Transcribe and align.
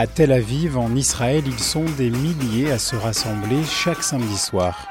À 0.00 0.06
Tel 0.06 0.30
Aviv, 0.30 0.78
en 0.78 0.94
Israël, 0.94 1.42
ils 1.44 1.58
sont 1.58 1.84
des 1.96 2.10
milliers 2.10 2.70
à 2.70 2.78
se 2.78 2.94
rassembler 2.94 3.64
chaque 3.64 4.04
samedi 4.04 4.38
soir. 4.38 4.86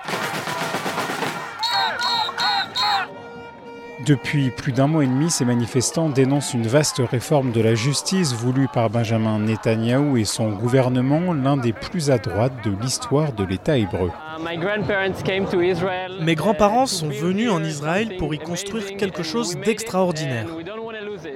Depuis 4.05 4.51
plus 4.51 4.73
d'un 4.73 4.87
mois 4.87 5.05
et 5.05 5.07
demi, 5.07 5.29
ces 5.29 5.45
manifestants 5.45 6.09
dénoncent 6.09 6.53
une 6.53 6.67
vaste 6.67 7.01
réforme 7.09 7.53
de 7.53 7.61
la 7.61 7.73
justice 7.73 8.33
voulue 8.33 8.67
par 8.73 8.89
Benjamin 8.89 9.39
Netanyahou 9.39 10.17
et 10.17 10.25
son 10.25 10.49
gouvernement, 10.49 11.31
l'un 11.33 11.55
des 11.55 11.71
plus 11.71 12.11
à 12.11 12.17
droite 12.17 12.53
de 12.65 12.71
l'histoire 12.81 13.31
de 13.31 13.45
l'État 13.45 13.77
hébreu. 13.77 14.11
Mes 16.19 16.35
grands-parents 16.35 16.85
sont 16.85 17.09
venus 17.09 17.49
en 17.49 17.63
Israël 17.63 18.17
pour 18.17 18.33
y 18.33 18.39
construire 18.39 18.97
quelque 18.97 19.23
chose 19.23 19.55
d'extraordinaire. 19.55 20.47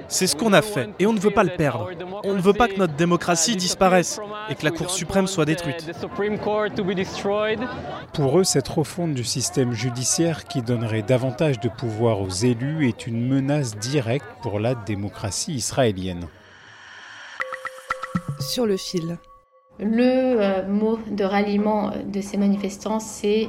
C'est 0.08 0.26
ce 0.26 0.36
qu'on 0.36 0.52
a 0.52 0.62
fait 0.62 0.90
et 0.98 1.06
on 1.06 1.12
ne 1.12 1.20
veut 1.20 1.30
pas 1.30 1.44
le 1.44 1.56
perdre. 1.56 1.90
On 2.24 2.34
ne 2.34 2.40
veut 2.40 2.52
pas 2.52 2.68
que 2.68 2.76
notre 2.76 2.94
démocratie 2.94 3.56
disparaisse 3.56 4.20
et 4.48 4.54
que 4.54 4.64
la 4.64 4.70
Cour 4.70 4.90
suprême 4.90 5.26
soit 5.26 5.44
détruite. 5.44 5.90
Pour 8.12 8.38
eux, 8.38 8.44
cette 8.44 8.68
refonte 8.68 9.14
du 9.14 9.24
système 9.24 9.72
judiciaire 9.72 10.44
qui 10.44 10.62
donnerait 10.62 11.02
davantage 11.02 11.60
de 11.60 11.68
pouvoir 11.68 12.20
aux 12.20 12.28
élus 12.28 12.88
est 12.88 13.06
une 13.06 13.26
menace 13.26 13.76
directe 13.76 14.26
pour 14.42 14.60
la 14.60 14.74
démocratie 14.74 15.54
israélienne. 15.54 16.26
Sur 18.40 18.66
le 18.66 18.76
fil. 18.76 19.18
Le 19.78 20.02
euh, 20.40 20.68
mot 20.68 20.98
de 21.10 21.24
ralliement 21.24 21.92
de 22.06 22.20
ces 22.20 22.36
manifestants, 22.36 23.00
c'est 23.00 23.48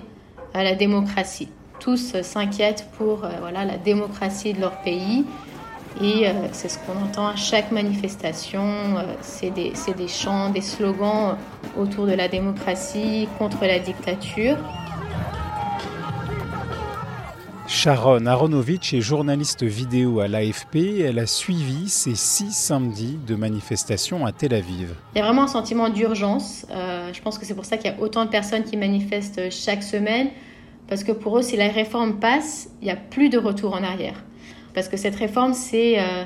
euh, 0.55 0.63
la 0.63 0.75
démocratie. 0.75 1.49
Tous 1.79 2.15
euh, 2.15 2.23
s'inquiètent 2.23 2.87
pour 2.97 3.27
voilà, 3.39 3.65
la 3.65 3.77
démocratie 3.77 4.53
de 4.53 4.61
leur 4.61 4.81
pays. 4.81 5.25
Et 6.01 6.25
c'est 6.51 6.69
ce 6.69 6.79
qu'on 6.79 7.03
entend 7.03 7.27
à 7.27 7.35
chaque 7.35 7.71
manifestation. 7.71 8.95
c'est 9.21 9.51
des, 9.51 9.73
des 9.95 10.07
chants, 10.07 10.49
des 10.49 10.61
slogans 10.61 11.37
autour 11.77 12.07
de 12.07 12.13
la 12.13 12.27
démocratie, 12.27 13.27
contre 13.37 13.61
la 13.65 13.79
dictature. 13.79 14.57
Sharon 17.75 18.27
Aronovitch 18.27 18.93
est 18.93 19.01
journaliste 19.01 19.63
vidéo 19.63 20.19
à 20.19 20.27
l'AFP. 20.27 21.01
Elle 21.01 21.17
a 21.17 21.25
suivi 21.25 21.89
ces 21.89 22.13
six 22.13 22.51
samedis 22.51 23.17
de 23.25 23.35
manifestations 23.35 24.25
à 24.25 24.31
Tel 24.31 24.53
Aviv. 24.53 24.93
Il 25.15 25.17
y 25.17 25.21
a 25.21 25.25
vraiment 25.25 25.43
un 25.43 25.47
sentiment 25.47 25.89
d'urgence. 25.89 26.67
Euh, 26.69 27.11
je 27.11 27.21
pense 27.21 27.39
que 27.39 27.45
c'est 27.45 27.55
pour 27.55 27.65
ça 27.65 27.77
qu'il 27.77 27.89
y 27.89 27.93
a 27.93 27.99
autant 27.99 28.25
de 28.25 28.29
personnes 28.29 28.63
qui 28.63 28.77
manifestent 28.77 29.49
chaque 29.49 29.81
semaine. 29.81 30.29
Parce 30.87 31.03
que 31.03 31.11
pour 31.11 31.39
eux, 31.39 31.41
si 31.41 31.57
la 31.57 31.67
réforme 31.69 32.19
passe, 32.19 32.69
il 32.81 32.85
n'y 32.85 32.91
a 32.91 32.95
plus 32.95 33.29
de 33.29 33.37
retour 33.37 33.73
en 33.73 33.83
arrière. 33.83 34.23
Parce 34.73 34.87
que 34.87 34.97
cette 34.97 35.15
réforme, 35.15 35.53
c'est... 35.53 35.99
Euh, 35.99 36.23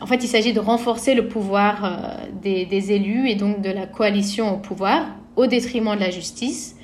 en 0.00 0.06
fait, 0.06 0.22
il 0.22 0.28
s'agit 0.28 0.52
de 0.52 0.60
renforcer 0.60 1.14
le 1.14 1.26
pouvoir 1.26 1.84
euh, 1.84 2.26
des, 2.40 2.92
élus 2.92 3.28
et 3.28 3.34
donc 3.34 3.60
de 3.60 3.70
la 3.70 3.86
coalition 3.86 4.54
au 4.54 4.58
pouvoir 4.58 5.06
au 5.36 5.46
détriment 5.46 5.94
de 5.94 6.00
la 6.00 6.10
justice. 6.10 6.76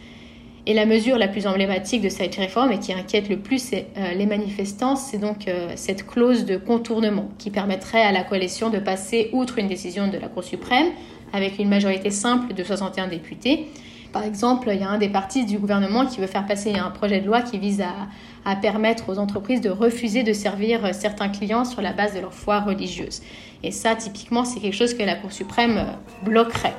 Et 0.67 0.73
la 0.73 0.87
mesure 0.87 1.19
la 1.19 1.28
plus 1.28 1.47
emblématique 1.47 2.00
de 2.00 2.09
cette 2.09 2.34
réforme 2.37 2.73
et 2.73 2.78
qui 2.78 2.93
inquiète 2.93 3.28
le 3.28 3.39
plus 3.39 3.73
euh, 3.73 4.15
les 4.15 4.27
manifestants, 4.27 4.97
c'est 4.97 5.19
donc 5.19 5.47
cette 5.77 6.06
clause 6.06 6.47
de 6.47 6.56
contournement 6.56 7.28
qui 7.39 7.50
permettrait 7.50 8.03
à 8.03 8.12
la 8.12 8.25
coalition 8.25 8.71
de 8.71 8.78
passer 8.78 9.28
outre 9.33 9.59
une 9.59 9.69
décision 9.69 10.09
de 10.09 10.17
la 10.17 10.28
Cour 10.28 10.43
suprême 10.43 10.87
avec 11.34 11.59
une 11.59 11.69
majorité 11.69 12.11
simple 12.11 12.55
de 12.55 12.65
61 12.65 13.09
députés. 13.09 13.67
Par 14.15 14.23
exemple, 14.23 14.71
il 14.73 14.81
y 14.81 14.85
a 14.85 14.89
un 14.89 14.99
des 14.99 15.09
partis 15.09 15.45
du 15.45 15.59
gouvernement 15.59 16.07
qui 16.07 16.21
veut 16.21 16.29
faire 16.29 16.47
passer 16.47 16.75
un 16.75 16.91
projet 16.91 17.21
de 17.21 17.27
loi 17.27 17.43
qui 17.43 17.59
vise 17.59 17.81
à, 17.81 18.07
à 18.45 18.55
permettre 18.55 19.09
aux 19.09 19.19
entreprises 19.19 19.61
de 19.61 19.71
refuser 19.71 20.23
de 20.23 20.33
servir 20.33 20.85
euh, 20.85 20.93
certains 20.93 21.29
clients 21.29 21.65
sur 21.65 21.83
la 21.83 21.93
base 21.93 22.15
de 22.15 22.21
leur 22.21 22.33
foi 22.33 22.61
religieuse. 22.61 23.23
Et 23.65 23.73
ça, 23.73 23.97
typiquement, 23.97 24.45
c'est 24.45 24.61
quelque 24.61 24.77
chose 24.77 24.95
que 24.95 25.03
la 25.03 25.17
Cour 25.17 25.33
suprême 25.33 25.85
bloquerait. 26.23 26.77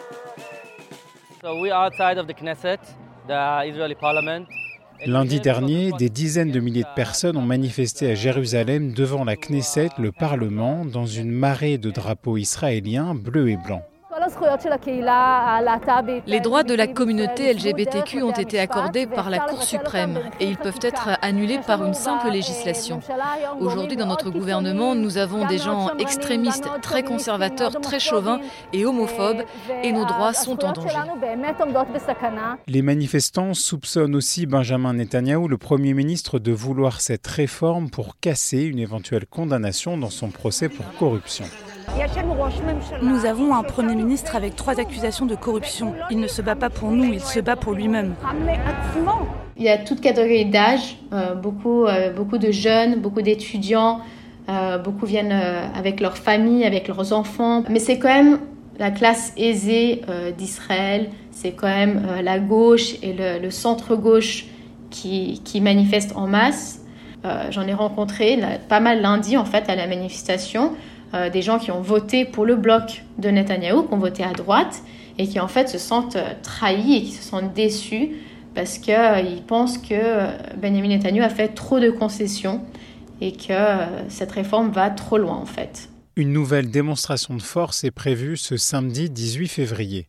So 1.42 1.60
we 1.60 1.72
are 1.72 1.88
outside 1.88 2.18
of 2.18 2.26
the 2.26 2.34
Knesset. 2.34 2.80
Lundi 5.06 5.42
dernier, 5.42 5.92
des 5.92 6.10
dizaines 6.10 6.52
de 6.52 6.60
milliers 6.62 6.84
de 6.84 6.96
personnes 6.96 7.36
ont 7.36 7.42
manifesté 7.42 8.12
à 8.12 8.16
Jérusalem 8.16 8.94
devant 8.94 9.26
la 9.26 9.36
Knesset, 9.36 9.90
le 9.98 10.14
Parlement, 10.14 10.86
dans 10.86 11.06
une 11.06 11.32
marée 11.32 11.78
de 11.78 11.92
drapeaux 11.92 12.38
israéliens 12.38 13.14
bleus 13.14 13.50
et 13.50 13.58
blancs. 13.58 13.84
Les 16.28 16.40
droits 16.40 16.64
de 16.64 16.74
la 16.74 16.88
communauté 16.88 17.54
LGBTQ 17.54 18.24
ont 18.24 18.32
été 18.32 18.60
accordés 18.60 19.06
par 19.06 19.30
la 19.30 19.40
Cour 19.40 19.64
suprême 19.64 20.20
et 20.40 20.46
ils 20.46 20.58
peuvent 20.58 20.80
être 20.82 21.10
annulés 21.22 21.60
par 21.66 21.86
une 21.86 21.94
simple 21.94 22.30
législation. 22.30 23.00
Aujourd'hui, 23.60 23.98
dans 23.98 24.08
notre 24.08 24.32
gouvernement, 24.32 24.96
nous 24.96 25.18
avons 25.18 25.46
des 25.46 25.58
gens 25.58 25.96
extrémistes, 25.98 26.68
très 26.82 27.04
conservateurs, 27.04 27.80
très 27.82 28.00
chauvins 28.00 28.40
et 28.74 28.86
homophobes 28.86 29.44
et 29.84 29.92
nos 29.92 30.06
droits 30.06 30.34
sont 30.34 30.64
en 30.66 30.72
danger. 30.72 30.96
Les 32.68 32.82
manifestants 32.82 33.54
soupçonnent 33.54 34.16
aussi 34.16 34.46
Benjamin 34.46 34.94
Netanyahou, 34.94 35.48
le 35.48 35.58
Premier 35.58 35.94
ministre, 35.94 36.40
de 36.40 36.52
vouloir 36.52 37.02
cette 37.02 37.28
réforme 37.28 37.90
pour 37.90 38.20
casser 38.20 38.64
une 38.64 38.80
éventuelle 38.80 39.26
condamnation 39.28 39.98
dans 39.98 40.10
son 40.10 40.30
procès 40.30 40.70
pour 40.70 40.86
corruption. 40.98 41.46
Nous 43.02 43.26
avons 43.26 43.54
un 43.56 43.64
Premier 43.64 43.96
ministre 43.96 44.36
avec 44.36 44.56
trois 44.56 44.80
accusations 44.80 45.26
de 45.26 45.36
corruption. 45.36 45.94
Il 46.12 46.20
ne 46.20 46.28
se 46.28 46.42
bat 46.42 46.56
pas 46.56 46.70
pour 46.70 46.92
nous, 46.92 47.06
il 47.06 47.22
se 47.22 47.40
bat 47.40 47.56
pour 47.56 47.74
lui-même. 47.74 48.16
Il 49.58 49.64
y 49.64 49.70
a 49.70 49.78
toute 49.78 50.02
catégorie 50.02 50.46
d'âge, 50.46 50.98
euh, 51.14 51.34
beaucoup, 51.34 51.86
euh, 51.86 52.12
beaucoup 52.12 52.38
de 52.38 52.52
jeunes, 52.52 53.00
beaucoup 53.00 53.22
d'étudiants, 53.22 54.02
euh, 54.50 54.78
beaucoup 54.78 55.06
viennent 55.06 55.32
avec 55.32 56.02
leurs 56.02 56.18
familles, 56.18 56.66
avec 56.66 56.88
leurs 56.88 57.14
enfants. 57.14 57.64
Mais 57.70 57.80
c'est 57.80 57.98
quand 57.98 58.14
même 58.14 58.40
la 58.78 58.92
classe 58.92 59.32
aisée 59.38 60.02
d'Israël, 60.38 61.10
c'est 61.32 61.52
quand 61.52 61.68
même 61.68 62.06
la 62.22 62.40
gauche 62.40 62.96
et 63.02 63.16
le, 63.42 63.50
centre-gauche 63.50 64.48
qui, 64.90 65.42
manifestent 65.62 66.18
en 66.18 66.28
masse. 66.28 66.82
J'en 67.52 67.66
ai 67.66 67.74
rencontré 67.74 68.38
pas 68.68 68.82
mal 68.82 69.02
lundi 69.02 69.38
en 69.38 69.46
fait 69.46 69.70
à 69.70 69.76
la 69.76 69.88
manifestation. 69.88 70.74
Euh, 71.16 71.30
des 71.30 71.42
gens 71.42 71.60
qui 71.60 71.72
ont 71.72 71.82
voté 71.82 72.26
pour 72.26 72.46
le 72.46 72.56
bloc 72.56 73.04
de 73.18 73.30
Netanyahou, 73.30 73.84
qui 73.84 73.94
ont 73.94 73.98
voté 73.98 74.24
à 74.24 74.34
droite, 74.34 74.84
et 75.18 75.28
qui 75.28 75.40
en 75.40 75.48
fait 75.48 75.70
se 75.70 75.78
sentent 75.78 76.18
euh, 76.18 76.34
trahis 76.44 76.98
et 76.98 77.02
qui 77.04 77.12
se 77.12 77.24
sentent 77.24 77.54
déçus 77.54 78.12
parce 78.54 78.78
qu'ils 78.78 78.94
euh, 78.96 79.42
pensent 79.48 79.78
que 79.78 80.56
Benjamin 80.58 80.90
Netanyahou 80.90 81.26
a 81.26 81.30
fait 81.30 81.50
trop 81.50 81.80
de 81.80 81.90
concessions 81.90 82.62
et 83.22 83.32
que 83.32 83.54
cette 84.10 84.32
réforme 84.34 84.72
va 84.72 84.90
trop 84.90 85.18
loin 85.18 85.38
en 85.38 85.46
fait. 85.46 85.90
Une 86.18 86.34
nouvelle 86.34 86.70
démonstration 86.70 87.34
de 87.36 87.42
force 87.42 87.86
est 87.86 87.92
prévue 87.92 88.36
ce 88.36 88.58
samedi 88.58 89.10
18 89.10 89.48
février. 89.48 90.08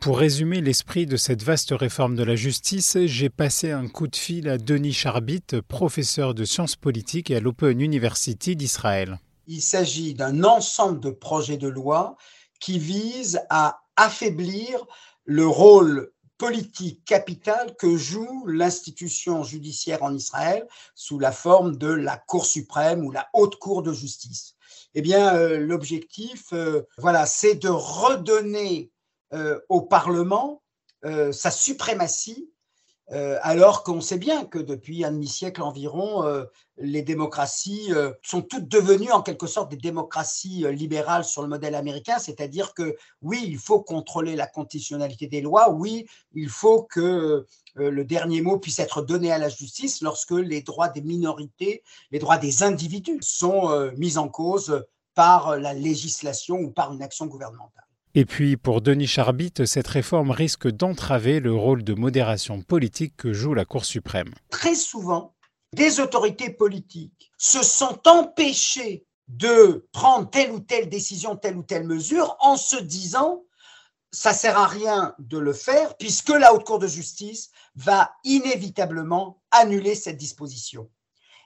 Pour 0.00 0.18
résumer 0.18 0.60
l'esprit 0.60 1.06
de 1.06 1.16
cette 1.16 1.44
vaste 1.44 1.72
réforme 1.72 2.16
de 2.16 2.24
la 2.24 2.34
justice, 2.34 2.98
j'ai 3.04 3.28
passé 3.28 3.70
un 3.70 3.86
coup 3.86 4.08
de 4.08 4.16
fil 4.16 4.48
à 4.48 4.58
Denis 4.58 4.94
Charbit, 4.94 5.44
professeur 5.68 6.34
de 6.34 6.44
sciences 6.44 6.74
politiques 6.74 7.30
à 7.30 7.38
l'Open 7.38 7.80
University 7.80 8.56
d'Israël 8.56 9.18
il 9.50 9.60
s'agit 9.60 10.14
d'un 10.14 10.44
ensemble 10.44 11.00
de 11.00 11.10
projets 11.10 11.56
de 11.56 11.66
loi 11.66 12.16
qui 12.60 12.78
visent 12.78 13.42
à 13.50 13.82
affaiblir 13.96 14.86
le 15.24 15.46
rôle 15.46 16.12
politique 16.38 17.04
capital 17.04 17.74
que 17.76 17.96
joue 17.96 18.46
l'institution 18.46 19.42
judiciaire 19.42 20.04
en 20.04 20.14
Israël 20.14 20.66
sous 20.94 21.18
la 21.18 21.32
forme 21.32 21.76
de 21.76 21.88
la 21.88 22.16
Cour 22.16 22.46
suprême 22.46 23.04
ou 23.04 23.10
la 23.10 23.28
Haute 23.34 23.56
Cour 23.56 23.82
de 23.82 23.92
justice. 23.92 24.54
Eh 24.94 25.02
bien, 25.02 25.34
euh, 25.34 25.58
l'objectif, 25.58 26.52
euh, 26.52 26.82
voilà, 26.98 27.26
c'est 27.26 27.56
de 27.56 27.68
redonner 27.68 28.92
euh, 29.34 29.58
au 29.68 29.82
Parlement 29.82 30.62
sa 31.32 31.50
suprématie 31.50 32.50
euh, 33.12 33.38
alors 33.42 33.82
qu'on 33.82 34.00
sait 34.00 34.18
bien 34.18 34.44
que 34.44 34.58
depuis 34.58 35.04
un 35.04 35.10
demi-siècle 35.10 35.62
environ, 35.62 36.24
euh, 36.24 36.44
les 36.76 37.02
démocraties 37.02 37.92
euh, 37.92 38.12
sont 38.22 38.40
toutes 38.40 38.68
devenues 38.68 39.10
en 39.10 39.20
quelque 39.20 39.48
sorte 39.48 39.68
des 39.70 39.76
démocraties 39.76 40.64
libérales 40.70 41.24
sur 41.24 41.42
le 41.42 41.48
modèle 41.48 41.74
américain, 41.74 42.18
c'est-à-dire 42.20 42.72
que 42.72 42.96
oui, 43.20 43.42
il 43.44 43.58
faut 43.58 43.82
contrôler 43.82 44.36
la 44.36 44.46
conditionnalité 44.46 45.26
des 45.26 45.40
lois, 45.40 45.70
oui, 45.70 46.06
il 46.34 46.48
faut 46.48 46.84
que 46.84 47.46
le 47.74 48.04
dernier 48.04 48.42
mot 48.42 48.58
puisse 48.58 48.78
être 48.78 49.02
donné 49.02 49.32
à 49.32 49.38
la 49.38 49.48
justice 49.48 50.02
lorsque 50.02 50.32
les 50.32 50.62
droits 50.62 50.88
des 50.88 51.02
minorités, 51.02 51.82
les 52.10 52.18
droits 52.18 52.38
des 52.38 52.62
individus 52.62 53.18
sont 53.22 53.90
mis 53.96 54.18
en 54.18 54.28
cause 54.28 54.84
par 55.14 55.56
la 55.56 55.72
législation 55.72 56.56
ou 56.56 56.70
par 56.70 56.92
une 56.92 57.02
action 57.02 57.26
gouvernementale. 57.26 57.89
Et 58.14 58.24
puis, 58.24 58.56
pour 58.56 58.80
Denis 58.80 59.06
Charbit, 59.06 59.52
cette 59.66 59.86
réforme 59.86 60.32
risque 60.32 60.68
d'entraver 60.68 61.38
le 61.38 61.54
rôle 61.54 61.84
de 61.84 61.94
modération 61.94 62.60
politique 62.60 63.16
que 63.16 63.32
joue 63.32 63.54
la 63.54 63.64
Cour 63.64 63.84
suprême. 63.84 64.34
Très 64.50 64.74
souvent, 64.74 65.34
des 65.74 66.00
autorités 66.00 66.50
politiques 66.50 67.30
se 67.38 67.62
sont 67.62 68.00
empêchées 68.08 69.06
de 69.28 69.86
prendre 69.92 70.28
telle 70.28 70.50
ou 70.50 70.58
telle 70.58 70.88
décision, 70.88 71.36
telle 71.36 71.56
ou 71.56 71.62
telle 71.62 71.86
mesure, 71.86 72.36
en 72.40 72.56
se 72.56 72.76
disant 72.76 73.44
ça 74.12 74.32
sert 74.32 74.58
à 74.58 74.66
rien 74.66 75.14
de 75.20 75.38
le 75.38 75.52
faire 75.52 75.96
puisque 75.96 76.30
la 76.30 76.52
Haute 76.52 76.64
Cour 76.64 76.80
de 76.80 76.88
justice 76.88 77.50
va 77.76 78.12
inévitablement 78.24 79.40
annuler 79.52 79.94
cette 79.94 80.16
disposition. 80.16 80.90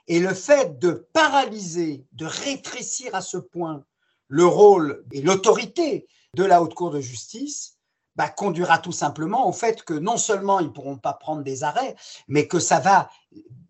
Et 0.07 0.19
le 0.19 0.33
fait 0.33 0.79
de 0.79 1.07
paralyser, 1.13 2.05
de 2.13 2.25
rétrécir 2.25 3.13
à 3.13 3.21
ce 3.21 3.37
point 3.37 3.85
le 4.27 4.45
rôle 4.45 5.03
et 5.11 5.21
l'autorité 5.21 6.07
de 6.33 6.43
la 6.43 6.61
Haute 6.61 6.73
Cour 6.73 6.91
de 6.91 6.99
justice 6.99 7.77
bah, 8.15 8.29
conduira 8.29 8.79
tout 8.79 8.91
simplement 8.91 9.47
au 9.47 9.51
fait 9.51 9.83
que 9.83 9.93
non 9.93 10.17
seulement 10.17 10.59
ils 10.59 10.67
ne 10.67 10.71
pourront 10.71 10.97
pas 10.97 11.13
prendre 11.13 11.43
des 11.43 11.63
arrêts, 11.63 11.95
mais 12.27 12.47
que 12.47 12.59
ça 12.59 12.79
va 12.79 13.09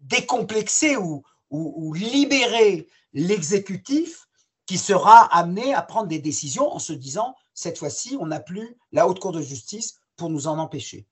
décomplexer 0.02 0.98
ou, 0.98 1.24
ou, 1.50 1.94
libérer 1.94 2.88
l'exécutif 3.14 4.28
qui 4.66 4.78
sera 4.78 5.22
amené 5.36 5.74
à 5.74 5.82
prendre 5.82 6.08
des 6.08 6.20
décisions 6.20 6.72
en 6.74 6.80
se 6.80 6.94
disant, 6.94 7.36
cette 7.54 7.78
fois-ci, 7.78 8.18
on 8.20 8.28
n'a 8.28 8.40
plus 8.40 8.78
la 8.92 9.08
Haute 9.08 9.20
Cour 9.20 9.32
de 9.32 9.42
justice 9.42 9.96
pour 10.16 10.30
nous 10.30 10.48
en 10.48 10.60
empêcher. 10.60 11.08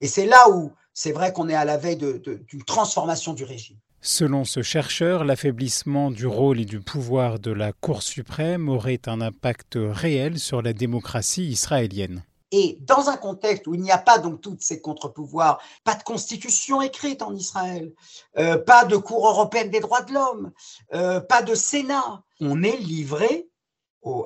Et 0.00 0.08
c'est 0.08 0.26
là 0.26 0.50
où 0.50 0.72
c'est 0.94 1.12
vrai 1.12 1.32
qu'on 1.32 1.48
est 1.48 1.54
à 1.54 1.64
la 1.64 1.76
veille 1.76 1.96
d'une 1.96 2.64
transformation 2.64 3.32
du 3.32 3.44
régime. 3.44 3.78
Selon 4.04 4.44
ce 4.44 4.62
chercheur, 4.62 5.22
l'affaiblissement 5.24 6.10
du 6.10 6.26
rôle 6.26 6.58
et 6.58 6.64
du 6.64 6.80
pouvoir 6.80 7.38
de 7.38 7.52
la 7.52 7.72
Cour 7.72 8.02
suprême 8.02 8.68
aurait 8.68 9.00
un 9.06 9.20
impact 9.20 9.78
réel 9.80 10.40
sur 10.40 10.60
la 10.60 10.72
démocratie 10.72 11.46
israélienne. 11.46 12.24
Et 12.50 12.78
dans 12.80 13.10
un 13.10 13.16
contexte 13.16 13.68
où 13.68 13.74
il 13.74 13.80
n'y 13.80 13.92
a 13.92 13.98
pas 13.98 14.18
donc 14.18 14.40
tous 14.40 14.56
ces 14.58 14.80
contre-pouvoirs, 14.80 15.62
pas 15.84 15.94
de 15.94 16.02
constitution 16.02 16.82
écrite 16.82 17.22
en 17.22 17.32
Israël, 17.32 17.92
euh, 18.38 18.58
pas 18.58 18.84
de 18.84 18.96
Cour 18.96 19.28
européenne 19.28 19.70
des 19.70 19.78
droits 19.78 20.02
de 20.02 20.12
l'homme, 20.12 20.50
euh, 20.94 21.20
pas 21.20 21.42
de 21.42 21.54
Sénat, 21.54 22.24
on 22.40 22.64
est 22.64 22.78
livré 22.78 23.46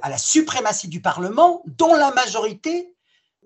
à 0.01 0.09
la 0.09 0.17
suprématie 0.17 0.89
du 0.89 1.03
Parlement, 1.03 1.63
dont 1.67 1.95
la 1.95 2.13
majorité 2.13 2.95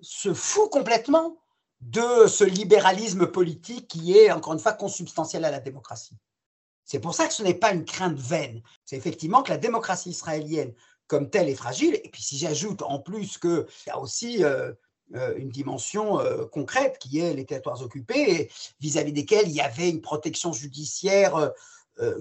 se 0.00 0.32
fout 0.32 0.70
complètement 0.70 1.39
de 1.80 2.26
ce 2.26 2.44
libéralisme 2.44 3.26
politique 3.26 3.88
qui 3.88 4.16
est, 4.16 4.30
encore 4.30 4.52
une 4.52 4.58
fois, 4.58 4.72
consubstantiel 4.72 5.44
à 5.44 5.50
la 5.50 5.60
démocratie. 5.60 6.16
C'est 6.84 7.00
pour 7.00 7.14
ça 7.14 7.26
que 7.26 7.34
ce 7.34 7.42
n'est 7.42 7.54
pas 7.54 7.72
une 7.72 7.84
crainte 7.84 8.18
vaine. 8.18 8.62
C'est 8.84 8.96
effectivement 8.96 9.42
que 9.42 9.50
la 9.50 9.58
démocratie 9.58 10.10
israélienne 10.10 10.74
comme 11.06 11.28
telle 11.28 11.48
est 11.48 11.54
fragile. 11.56 12.00
Et 12.04 12.08
puis 12.08 12.22
si 12.22 12.38
j'ajoute 12.38 12.82
en 12.82 13.00
plus 13.00 13.36
qu'il 13.38 13.66
y 13.86 13.90
a 13.90 13.98
aussi 13.98 14.44
euh, 14.44 14.72
euh, 15.14 15.34
une 15.36 15.50
dimension 15.50 16.20
euh, 16.20 16.46
concrète 16.46 16.98
qui 16.98 17.18
est 17.18 17.34
les 17.34 17.44
territoires 17.44 17.82
occupés, 17.82 18.50
vis-à-vis 18.80 19.12
desquels 19.12 19.48
il 19.48 19.54
y 19.54 19.60
avait 19.60 19.90
une 19.90 20.00
protection 20.00 20.52
judiciaire 20.52 21.52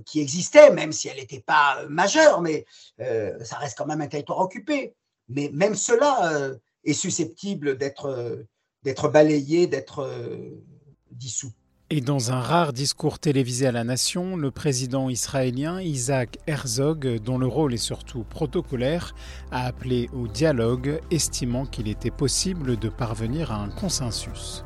qui 0.06 0.20
existait, 0.20 0.72
même 0.72 0.92
si 0.92 1.08
elle 1.08 1.16
n'était 1.16 1.40
pas 1.40 1.86
majeure, 1.88 2.42
mais 2.42 2.66
ça 2.98 3.56
reste 3.60 3.78
quand 3.78 3.86
même 3.86 4.02
un 4.02 4.08
territoire 4.08 4.40
occupé. 4.40 4.94
Mais 5.30 5.50
même 5.54 5.74
cela 5.74 6.52
est 6.84 6.94
susceptible 6.94 7.78
d'être 7.78 8.44
d'être 8.84 9.10
balayé, 9.10 9.68
d'être 9.68 10.00
euh, 10.00 10.64
dissous. 11.12 11.52
Et 11.92 12.02
dans 12.02 12.32
un 12.32 12.40
rare 12.40 12.72
discours 12.72 13.18
télévisé 13.18 13.66
à 13.66 13.72
la 13.72 13.84
nation, 13.84 14.36
le 14.36 14.52
président 14.52 15.10
israélien 15.10 15.82
Isaac 15.82 16.38
Herzog, 16.46 17.20
dont 17.24 17.40
le 17.40 17.48
rôle 17.48 17.74
est 17.74 17.78
surtout 17.78 18.24
protocolaire, 18.24 19.16
a 19.52 19.66
appelé 19.66 20.08
au 20.14 20.28
dialogue, 20.28 21.02
estimant 21.10 21.66
qu'il 21.66 21.88
était 21.88 22.12
possible 22.12 22.78
de 22.78 22.90
parvenir 22.90 23.52
à 23.52 23.56
un 23.56 23.70
consensus. 23.70 24.64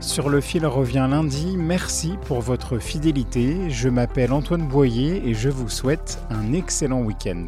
Sur 0.00 0.28
le 0.28 0.40
fil 0.40 0.66
revient 0.66 1.06
lundi, 1.08 1.56
merci 1.56 2.14
pour 2.26 2.40
votre 2.40 2.78
fidélité. 2.78 3.70
Je 3.70 3.88
m'appelle 3.88 4.32
Antoine 4.32 4.66
Boyer 4.66 5.28
et 5.28 5.34
je 5.34 5.48
vous 5.48 5.68
souhaite 5.68 6.18
un 6.28 6.54
excellent 6.54 7.02
week-end. 7.02 7.46